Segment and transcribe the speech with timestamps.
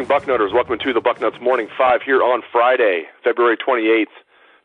[0.00, 0.54] Morning, Bucknutters.
[0.54, 4.16] Welcome to the Bucknuts Morning Five here on Friday, February 28th,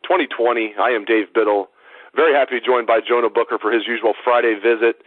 [0.02, 0.72] 2020.
[0.80, 1.68] I am Dave Biddle.
[2.14, 5.04] Very happy to be joined by Jonah Booker for his usual Friday visit.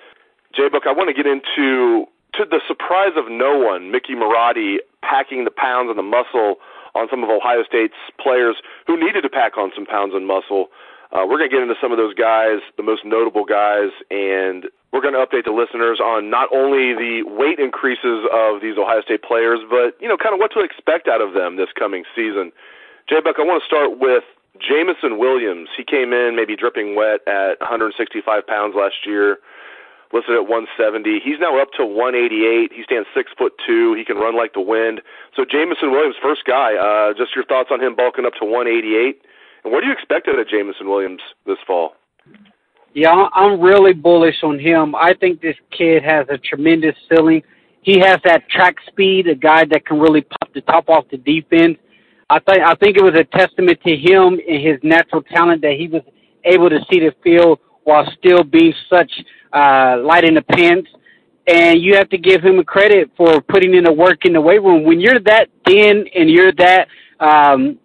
[0.53, 2.05] Jay Book, I want to get into
[2.37, 6.61] to the surprise of no one, Mickey Marotti packing the pounds and the muscle
[6.93, 10.69] on some of Ohio State's players who needed to pack on some pounds and muscle.
[11.11, 14.69] Uh, we're going to get into some of those guys, the most notable guys, and
[14.93, 19.01] we're going to update the listeners on not only the weight increases of these Ohio
[19.01, 22.05] State players, but you know, kind of what to expect out of them this coming
[22.15, 22.51] season.
[23.09, 24.23] Jay Buck, I want to start with
[24.61, 25.69] Jameson Williams.
[25.75, 29.39] He came in maybe dripping wet at 165 pounds last year,
[30.13, 31.21] listed at 170.
[31.25, 32.69] He's now up to 188.
[32.69, 33.97] He stands six foot two.
[33.97, 35.01] He can run like the wind.
[35.35, 36.77] So Jameson Williams, first guy.
[36.77, 39.21] Uh, just your thoughts on him bulking up to 188.
[39.69, 41.93] What do you expect out of Jameson Williams this fall?
[42.93, 44.95] Yeah, I'm really bullish on him.
[44.95, 47.43] I think this kid has a tremendous ceiling.
[47.81, 51.17] He has that track speed, a guy that can really pop the top off the
[51.17, 51.77] defense.
[52.31, 55.75] I think I think it was a testament to him and his natural talent that
[55.77, 56.01] he was
[56.43, 59.11] able to see the field while still being such
[59.53, 60.89] uh, light in the pants.
[61.47, 64.41] And you have to give him a credit for putting in the work in the
[64.41, 64.83] weight room.
[64.83, 66.87] When you're that thin and you're that
[67.19, 67.79] um,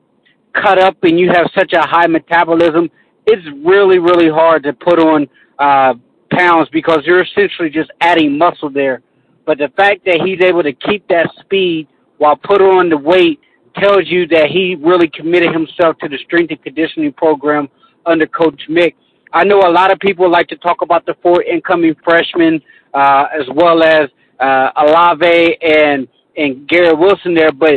[0.55, 2.91] cut up and you have such a high metabolism,
[3.27, 5.27] it's really, really hard to put on
[5.59, 5.95] uh,
[6.31, 9.03] pounds because you're essentially just adding muscle there.
[9.47, 11.89] But the fact that he's able to keep that speed
[12.19, 13.41] while put on the weight
[13.77, 17.69] tells you that he really committed himself to the strength and conditioning program
[18.07, 18.95] under Coach Mick.
[19.33, 22.61] I know a lot of people like to talk about the four incoming freshmen
[22.95, 27.75] uh, as well as uh, Olave and and Garrett Wilson there, but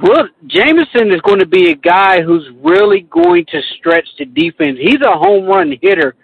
[0.00, 4.78] Will, Jameson is going to be a guy who's really going to stretch the defense.
[4.80, 6.14] He's a home run hitter.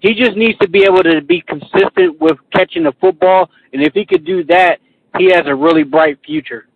[0.00, 3.94] He just needs to be able to be consistent with catching the football, and if
[3.94, 4.78] he could do that,
[5.18, 6.66] he has a really bright future.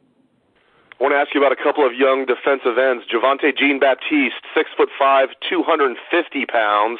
[0.98, 3.04] I want to ask you about a couple of young defensive ends.
[3.08, 6.98] Javontae Jean Baptiste, six foot five, two hundred and fifty pounds.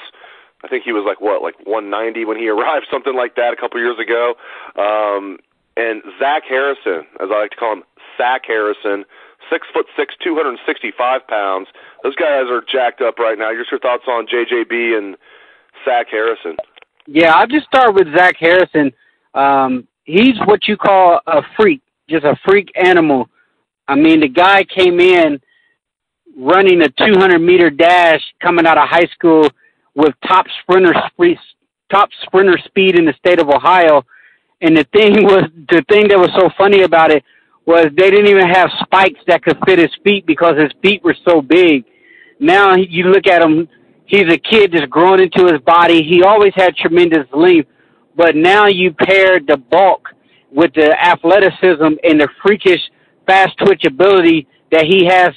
[0.63, 3.53] I think he was like what, like one ninety when he arrived, something like that,
[3.53, 4.35] a couple years ago.
[4.79, 5.39] Um,
[5.77, 7.83] and Zach Harrison, as I like to call him,
[8.17, 9.05] Zach Harrison,
[9.49, 11.69] six foot six, two hundred and sixty-five pounds.
[12.03, 13.53] Those guys are jacked up right now.
[13.57, 15.17] Just your thoughts on JJB and
[15.85, 16.57] Zach Harrison?
[17.07, 18.93] Yeah, I'll just start with Zach Harrison.
[19.35, 23.29] Um, he's what you call a freak, just a freak animal.
[23.89, 25.41] I mean, the guy came in
[26.37, 29.49] running a 200 meter dash coming out of high school
[29.95, 31.39] with top sprinter speed,
[31.91, 34.03] top sprinter speed in the state of Ohio.
[34.61, 37.25] And the thing was, the thing that was so funny about it
[37.67, 41.17] was they didn't even have spikes that could fit his feet because his feet were
[41.29, 41.85] so big.
[42.39, 43.69] Now you look at him,
[44.07, 46.03] he's a kid that's growing into his body.
[46.03, 47.69] He always had tremendous length,
[48.17, 50.09] but now you pair the bulk
[50.51, 52.81] with the athleticism and the freakish
[53.27, 55.31] fast twitch ability that he has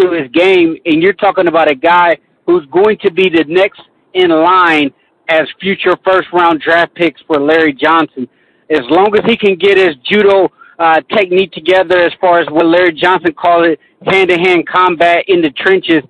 [0.00, 2.16] to his game, and you're talking about a guy
[2.46, 3.80] who's going to be the next
[4.14, 4.90] in line
[5.28, 8.28] as future first round draft picks for Larry Johnson.
[8.70, 12.66] As long as he can get his judo uh, technique together as far as what
[12.66, 16.02] Larry Johnson called it, hand to hand combat in the trenches,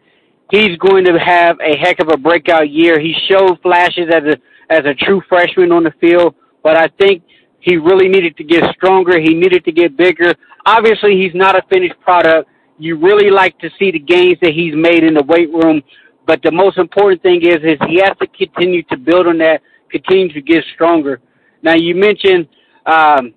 [0.50, 2.98] he's going to have a heck of a breakout year.
[3.00, 4.36] He showed flashes as a
[4.68, 7.22] as a true freshman on the field, but I think
[7.60, 9.20] he really needed to get stronger.
[9.20, 10.34] He needed to get bigger.
[10.66, 12.48] Obviously, he's not a finished product.
[12.78, 15.82] You really like to see the gains that he's made in the weight room,
[16.26, 19.62] but the most important thing is is he has to continue to build on that,
[19.90, 21.20] continue to get stronger.
[21.62, 22.48] Now, you mentioned
[22.86, 23.34] um,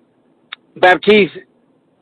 [0.76, 1.38] Baptiste.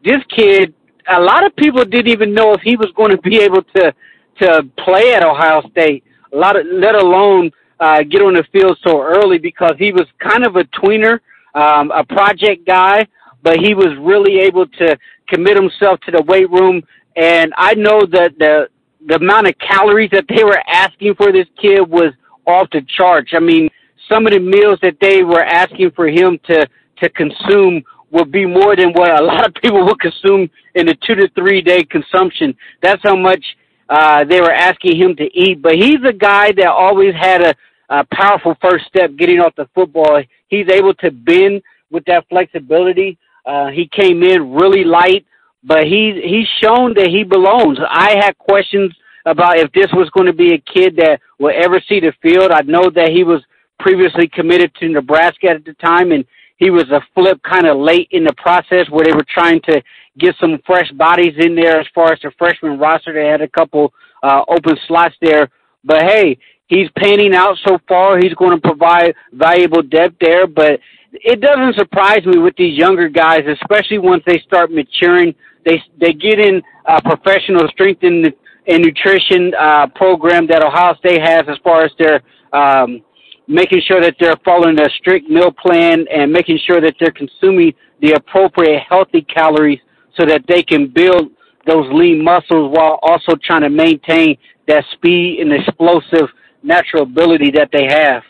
[0.05, 0.75] This kid,
[1.09, 3.94] a lot of people didn't even know if he was going to be able to
[4.41, 6.05] to play at Ohio State.
[6.32, 7.50] A lot of, let alone
[7.81, 11.19] uh, get on the field so early because he was kind of a tweener,
[11.56, 13.05] um, a project guy,
[13.43, 14.97] but he was really able to
[15.29, 16.82] commit himself to the weight room
[17.19, 18.69] and I know that the
[19.06, 22.12] the amount of calories that they were asking for this kid was
[22.47, 23.31] off the charts.
[23.32, 23.69] I mean,
[24.11, 26.67] some of the meals that they were asking for him to
[27.00, 30.94] to consume would be more than what a lot of people would consume in a
[31.06, 32.56] two to three day consumption.
[32.82, 33.44] That's how much
[33.88, 35.62] uh, they were asking him to eat.
[35.62, 37.55] But he's a guy that always had a,
[37.88, 40.22] a powerful first step getting off the football.
[40.49, 43.19] He's able to bend with that flexibility.
[43.46, 45.25] Uh, he came in really light,
[45.64, 47.78] but he's he's shown that he belongs.
[47.88, 48.93] I had questions
[49.25, 52.50] about if this was going to be a kid that will ever see the field.
[52.50, 53.43] I know that he was
[53.78, 56.25] previously committed to Nebraska at the time, and
[56.58, 59.82] he was a flip kind of late in the process where they were trying to
[60.19, 63.12] get some fresh bodies in there as far as the freshman roster.
[63.12, 65.49] They had a couple uh, open slots there,
[65.84, 68.19] but hey, he's panning out so far.
[68.19, 70.81] He's going to provide valuable depth there, but
[71.12, 75.34] it doesn't surprise me with these younger guys, especially once they start maturing.
[75.64, 78.32] They they get in a professional strength and,
[78.66, 82.22] and nutrition uh, program that Ohio State has as far as their
[82.52, 83.02] um,
[83.49, 87.73] making sure that they're following a strict meal plan and making sure that they're consuming
[88.00, 89.81] the appropriate healthy calories
[90.17, 91.31] so that they can build
[91.67, 94.37] those lean muscles while also trying to maintain
[94.69, 96.29] that speed and explosive
[96.62, 98.23] natural ability that they have.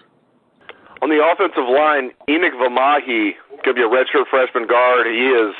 [1.02, 3.32] On the offensive line, Enokk Vimahi
[3.64, 5.06] could be a redshirt freshman guard.
[5.06, 5.54] He is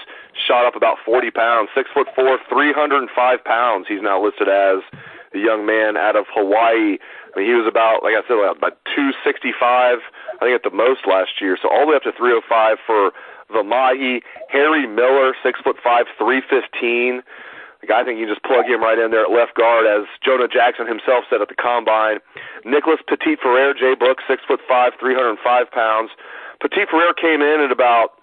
[0.46, 3.86] shot up about 40 pounds, six foot four, 305 pounds.
[3.88, 4.82] He's now listed as
[5.32, 6.98] the young man out of Hawaii.
[7.38, 11.38] Mean, he was about, like I said, about 265, I think at the most last
[11.40, 11.56] year.
[11.62, 13.14] So all the way up to 305 for
[13.50, 14.20] Vimahi.
[14.50, 17.22] Harry Miller, six foot five, 315.
[17.80, 20.10] The guy, I think you just plug him right in there at left guard, as
[20.18, 22.18] Jonah Jackson himself said at the combine.
[22.64, 25.38] Nicholas Petit Frere, J Book, six foot five, 305
[25.70, 26.10] pounds.
[26.60, 28.18] Petit Frere came in at about,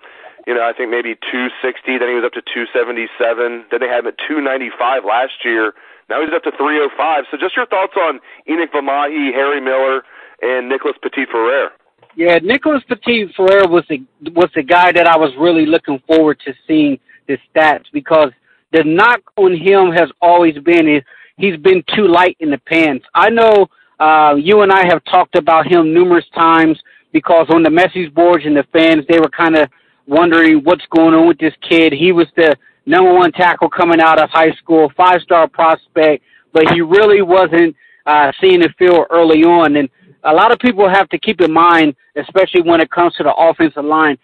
[0.45, 1.97] you know, I think maybe 260.
[1.97, 3.71] Then he was up to 277.
[3.71, 5.71] Then they had him at 295 last year.
[6.09, 7.23] Now he's up to 305.
[7.31, 10.03] So just your thoughts on Enokk Vimahi, Harry Miller,
[10.41, 11.69] and Nicholas Petit Frere.
[12.15, 16.39] Yeah, Nicholas Petit Frere was the was the guy that I was really looking forward
[16.45, 16.97] to seeing
[17.27, 18.31] his stats because
[18.71, 21.01] the knock on him has always been is
[21.37, 23.05] he's been too light in the pants.
[23.13, 23.67] I know
[23.99, 26.79] uh, you and I have talked about him numerous times
[27.11, 29.69] because on the message boards and the fans they were kind of
[30.07, 31.91] wondering what's going on with this kid.
[31.91, 32.55] He was the
[32.85, 36.23] number one tackle coming out of high school, five star prospect,
[36.53, 39.75] but he really wasn't uh, seeing the field early on.
[39.75, 39.89] And
[40.23, 43.33] a lot of people have to keep in mind, especially when it comes to the
[43.33, 44.17] offensive line,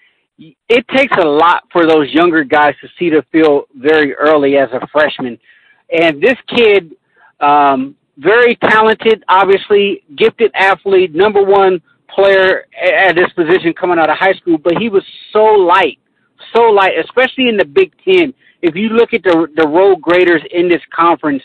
[0.69, 4.69] it takes a lot for those younger guys to see the field very early as
[4.73, 5.37] a freshman.
[5.91, 6.95] And this kid,
[7.39, 11.81] um, very talented, obviously gifted athlete, number one
[12.13, 15.99] player at this position coming out of high school, but he was so light,
[16.55, 20.41] so light, especially in the Big Ten if you look at the the road graders
[20.51, 21.43] in this conference,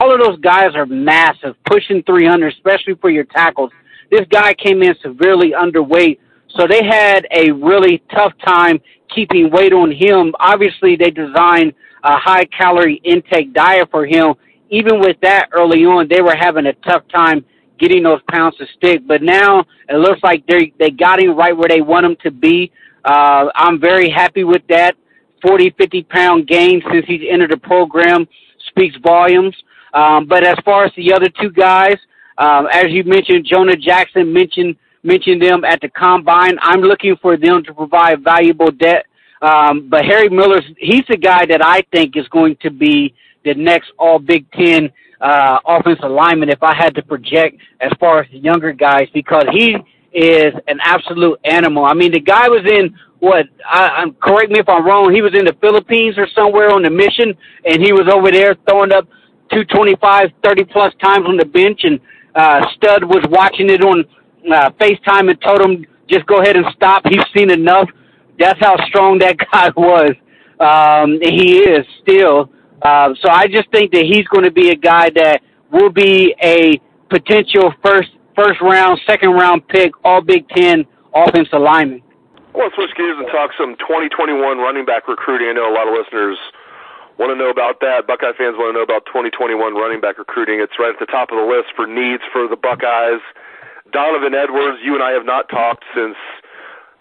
[0.00, 3.70] all of those guys are massive, pushing 300, especially for your tackles.
[4.10, 6.18] This guy came in severely underweight,
[6.56, 8.78] so they had a really tough time
[9.14, 10.34] keeping weight on him.
[10.38, 11.72] Obviously, they designed
[12.04, 14.34] a high calorie intake diet for him.
[14.70, 17.44] Even with that early on, they were having a tough time
[17.78, 19.00] getting those pounds to stick.
[19.06, 22.30] But now it looks like they they got him right where they want him to
[22.30, 22.72] be.
[23.04, 24.96] Uh, I'm very happy with that.
[25.42, 28.26] 40, 50 pound gain since he's entered the program
[28.68, 29.54] speaks volumes.
[29.94, 31.96] Um, but as far as the other two guys,
[32.38, 36.58] um, as you mentioned, Jonah Jackson mentioned mentioned them at the combine.
[36.60, 39.06] I'm looking for them to provide valuable debt.
[39.40, 43.14] Um, but Harry Miller's he's the guy that I think is going to be
[43.44, 44.90] the next All Big Ten
[45.20, 46.50] uh, offensive lineman.
[46.50, 49.76] If I had to project as far as the younger guys, because he
[50.12, 51.84] is an absolute animal.
[51.84, 53.46] I mean, the guy was in what?
[53.68, 55.12] I, I'm correct me if I'm wrong.
[55.12, 58.54] He was in the Philippines or somewhere on the mission, and he was over there
[58.68, 59.08] throwing up
[59.50, 62.00] 225, 30 plus times on the bench, and
[62.34, 64.04] uh, Stud was watching it on
[64.52, 67.02] uh, FaceTime and told him just go ahead and stop.
[67.08, 67.88] He's seen enough.
[68.38, 70.12] That's how strong that guy was.
[70.60, 72.50] Um, he is still.
[72.82, 75.40] Uh, so I just think that he's going to be a guy that
[75.72, 82.02] will be a potential first first round, second round pick, all Big Ten offensive lineman.
[82.56, 85.44] I want to switch gears and talk some 2021 running back recruiting.
[85.44, 86.40] I know a lot of listeners
[87.20, 88.08] want to know about that.
[88.08, 90.64] Buckeye fans want to know about 2021 running back recruiting.
[90.64, 93.20] It's right at the top of the list for needs for the Buckeyes.
[93.92, 96.16] Donovan Edwards, you and I have not talked since,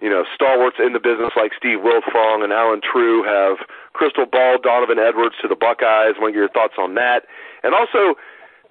[0.03, 3.63] you know, stalwarts in the business like Steve Wiltfong and Allen Trieu have
[3.95, 6.19] crystal ball Donovan Edwards to the Buckeyes.
[6.19, 7.31] Want to get your thoughts on that?
[7.63, 8.19] And also,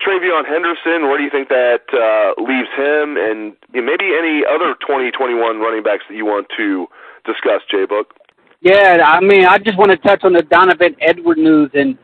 [0.04, 5.58] TreVeyon Henderson, where do you think that uh, leaves him, and maybe any other 2021
[5.58, 6.86] running backs that you want to
[7.24, 8.12] discuss, J Book?
[8.60, 11.96] Yeah, I mean, I just want to touch on the Donovan Edward news, and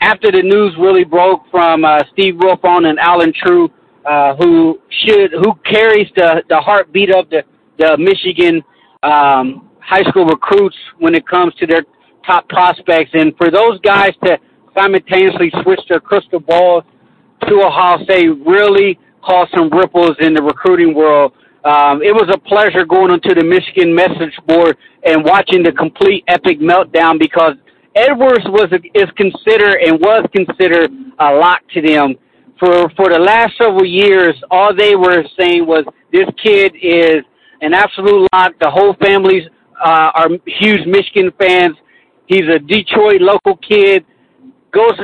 [0.00, 3.68] after the news really broke from uh, Steve Wiltfong and Allen Trieu,
[4.04, 7.42] uh, who should who carries the the heartbeat of the
[7.78, 8.62] the Michigan
[9.02, 11.82] um, high school recruits when it comes to their
[12.26, 14.38] top prospects, and for those guys to
[14.76, 16.84] simultaneously switch their crystal balls
[17.48, 21.32] to Ohio State really caused some ripples in the recruiting world.
[21.64, 26.24] Um, it was a pleasure going onto the Michigan message board and watching the complete
[26.26, 27.54] epic meltdown because
[27.94, 32.14] Edwards was is considered and was considered a lock to them
[32.58, 34.34] for for the last several years.
[34.50, 37.24] All they were saying was this kid is
[37.60, 38.52] an absolute lock.
[38.60, 39.44] The whole family's
[39.84, 41.76] uh, are huge Michigan fans.
[42.26, 44.06] He's a Detroit local kid.
[44.72, 44.94] Goes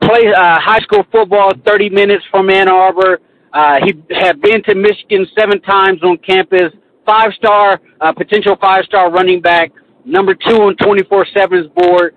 [0.00, 3.20] play uh, high school football 30 minutes from Ann Arbor.
[3.52, 6.72] Uh, he had been to Michigan seven times on campus.
[7.06, 9.72] Five star, uh, potential five star running back,
[10.04, 12.14] number two on 24 7's board.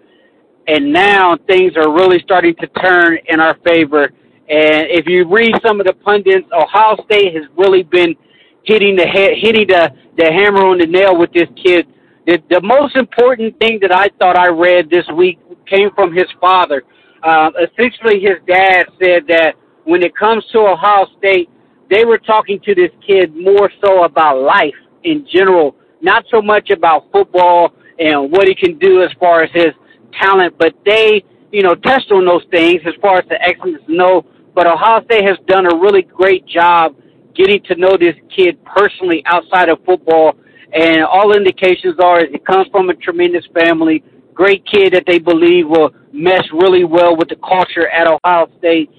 [0.67, 4.11] And now things are really starting to turn in our favor.
[4.49, 8.15] And if you read some of the pundits, Ohio State has really been
[8.63, 11.87] hitting the head, hitting the, the hammer on the nail with this kid.
[12.27, 16.27] The, the most important thing that I thought I read this week came from his
[16.39, 16.83] father.
[17.23, 19.53] Uh, essentially, his dad said that
[19.85, 21.49] when it comes to Ohio State,
[21.89, 24.73] they were talking to this kid more so about life
[25.03, 29.51] in general, not so much about football and what he can do as far as
[29.53, 29.73] his
[30.19, 33.83] talent, but they, you know, touched on those things as far as the excellence.
[33.87, 34.25] No,
[34.55, 36.95] but Ohio State has done a really great job
[37.35, 40.33] getting to know this kid personally outside of football,
[40.73, 45.67] and all indications are he comes from a tremendous family, great kid that they believe
[45.67, 48.89] will mesh really well with the culture at Ohio State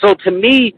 [0.00, 0.74] so to me,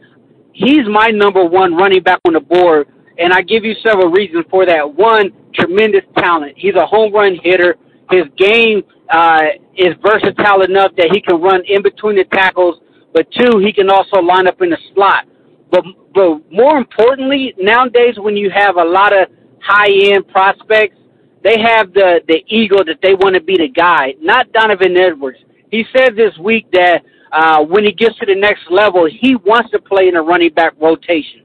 [0.53, 4.45] he's my number one running back on the board, and I give you several reasons
[4.51, 4.83] for that.
[4.95, 6.55] One, tremendous talent.
[6.57, 7.77] He's a home run hitter.
[8.11, 9.43] His game uh,
[9.77, 12.81] is versatile enough that he can run in between the tackles,
[13.13, 15.27] but two, he can also line up in the slot.
[15.71, 15.85] But
[16.15, 19.29] but more importantly, nowadays when you have a lot of
[19.61, 20.97] high end prospects,
[21.43, 25.39] they have the the ego that they want to be the guy, not Donovan Edwards.
[25.71, 27.03] He said this week that
[27.33, 30.53] uh, when he gets to the next level, he wants to play in a running
[30.53, 31.43] back rotation.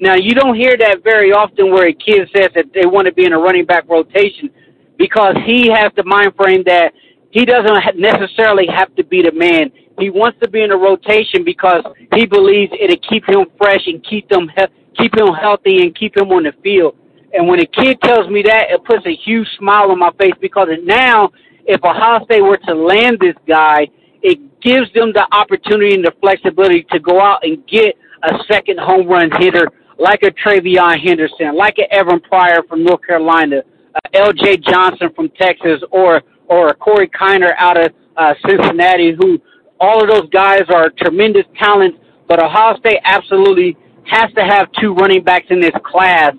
[0.00, 3.12] Now, you don't hear that very often where a kid says that they want to
[3.12, 4.50] be in a running back rotation
[4.98, 6.92] because he has the mind frame that
[7.30, 9.70] he doesn't necessarily have to be the man.
[9.98, 11.84] He wants to be in a rotation because
[12.14, 14.50] he believes it'll keep him fresh and keep them
[14.98, 16.96] keep him healthy and keep him on the field.
[17.32, 20.34] And when a kid tells me that, it puts a huge smile on my face
[20.40, 21.30] because now,
[21.64, 23.86] if Ohio State were to land this guy
[24.22, 28.78] it gives them the opportunity and the flexibility to go out and get a second
[28.78, 29.66] home run hitter
[29.98, 33.62] like a TreVeyon Henderson, like an Evan Pryor from North Carolina,
[33.94, 34.58] uh, L.J.
[34.58, 39.38] Johnson from Texas, or or a Corey Kiner out of uh, Cincinnati, who
[39.80, 41.98] all of those guys are tremendous talents.
[42.28, 46.32] But Ohio State absolutely has to have two running backs in this class.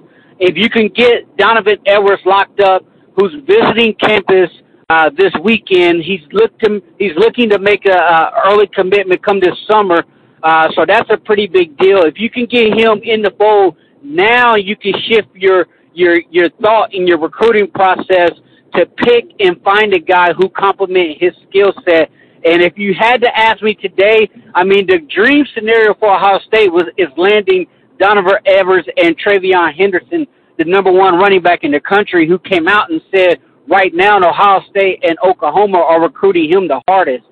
[0.44, 2.86] If you can get Donovan Edwards locked up,
[3.16, 4.50] who's visiting campus
[4.90, 6.04] uh, this weekend.
[6.04, 10.04] He's looked to, he's looking to make a, a early commitment come this summer.
[10.44, 12.04] Uh, so that's a pretty big deal.
[12.04, 16.50] If you can get him in the fold, now you can shift your your your
[16.62, 18.32] thought in your recruiting process
[18.76, 22.10] to pick and find a guy who complement his skill set.
[22.44, 26.40] And if you had to ask me today, I mean, the dream scenario for Ohio
[26.48, 27.68] State was is landing
[28.00, 32.68] Donovan Edwards and TreVeyon Henderson, the number one running back in the country, who came
[32.68, 37.26] out and said right now Ohio State and Oklahoma are recruiting him the hardest.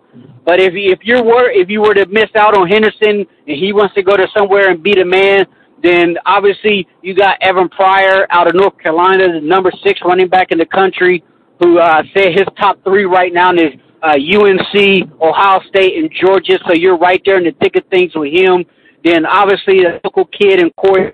[0.45, 3.71] But if if you were if you were to miss out on Henderson and he
[3.71, 5.45] wants to go to somewhere and beat a man,
[5.83, 10.51] then obviously you got Evan Pryor out of North Carolina, the number six running back
[10.51, 11.23] in the country,
[11.59, 16.57] who uh, said his top three right now is uh, UNC, Ohio State, and Georgia.
[16.67, 18.65] So you're right there in the thick of things with him.
[19.03, 21.13] Then obviously the local kid in Corey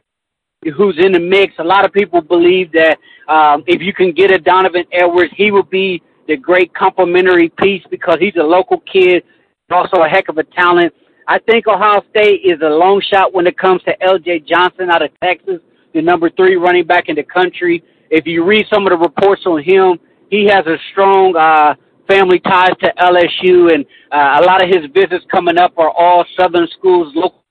[0.76, 1.54] who's in the mix.
[1.60, 2.98] A lot of people believe that
[3.32, 7.84] um, if you can get a Donovan Edwards, he will be the great complementary piece
[7.90, 9.24] because he's a local kid,
[9.72, 10.94] also a heck of a talent.
[11.28, 14.42] I think Ohio State is a long shot when it comes to L.J.
[14.50, 15.60] Johnson out of Texas,
[15.94, 17.84] the number three running back in the country.
[18.10, 21.76] If you read some of the reports on him, he has a strong uh,
[22.08, 26.26] family ties to LSU, and uh, a lot of his visits coming up are all
[26.40, 27.44] Southern schools, local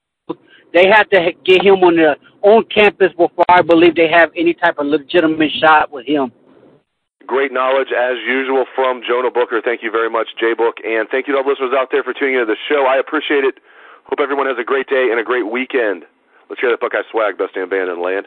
[0.77, 4.53] they have to get him on the on campus before I believe they have any
[4.53, 6.31] type of legitimate shot with him.
[7.27, 9.61] Great knowledge as usual from Jonah Booker.
[9.65, 12.13] Thank you very much, J Book, and thank you to all listeners out there for
[12.13, 12.85] tuning into the show.
[12.87, 13.57] I appreciate it.
[14.05, 16.05] Hope everyone has a great day and a great weekend.
[16.49, 18.27] Let's hear that Buckeye swag, best damn band in the land.